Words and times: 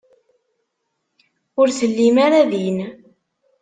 Ur 1.59 1.67
tellim 1.77 2.17
ara 2.25 2.41
din. 2.51 2.77